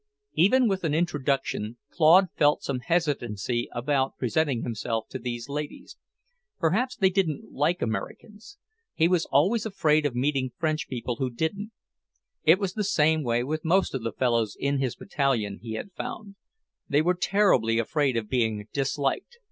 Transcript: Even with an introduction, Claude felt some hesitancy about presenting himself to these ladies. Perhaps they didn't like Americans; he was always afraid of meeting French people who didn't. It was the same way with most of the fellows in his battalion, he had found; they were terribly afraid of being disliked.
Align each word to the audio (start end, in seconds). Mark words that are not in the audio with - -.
Even 0.33 0.67
with 0.67 0.83
an 0.83 0.95
introduction, 0.95 1.77
Claude 1.91 2.29
felt 2.35 2.63
some 2.63 2.79
hesitancy 2.79 3.69
about 3.71 4.17
presenting 4.17 4.63
himself 4.63 5.05
to 5.09 5.19
these 5.19 5.47
ladies. 5.47 5.95
Perhaps 6.57 6.95
they 6.95 7.11
didn't 7.11 7.51
like 7.51 7.83
Americans; 7.83 8.57
he 8.95 9.07
was 9.07 9.25
always 9.27 9.63
afraid 9.63 10.07
of 10.07 10.15
meeting 10.15 10.49
French 10.57 10.87
people 10.87 11.17
who 11.17 11.29
didn't. 11.29 11.71
It 12.43 12.57
was 12.57 12.73
the 12.73 12.83
same 12.83 13.21
way 13.23 13.43
with 13.43 13.63
most 13.63 13.93
of 13.93 14.01
the 14.01 14.11
fellows 14.11 14.57
in 14.59 14.79
his 14.79 14.95
battalion, 14.95 15.59
he 15.61 15.73
had 15.73 15.91
found; 15.91 16.33
they 16.89 17.03
were 17.03 17.13
terribly 17.13 17.77
afraid 17.77 18.17
of 18.17 18.27
being 18.27 18.67
disliked. 18.73 19.37